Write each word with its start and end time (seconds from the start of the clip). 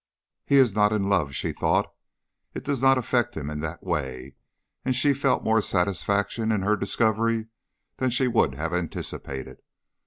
"He 0.47 0.57
is 0.57 0.73
not 0.73 0.91
in 0.91 1.03
love," 1.03 1.35
she 1.35 1.51
thought. 1.51 1.93
"It 2.55 2.63
does 2.63 2.81
not 2.81 2.97
affect 2.97 3.37
him 3.37 3.51
in 3.51 3.59
that 3.59 3.83
way." 3.83 4.33
And 4.83 4.95
she 4.95 5.13
felt 5.13 5.43
more 5.43 5.61
satisfaction 5.61 6.51
in 6.51 6.63
her 6.63 6.75
discovery 6.75 7.49
than 7.97 8.09
she 8.09 8.27
would 8.27 8.55
have 8.55 8.73
anticipated. 8.73 9.59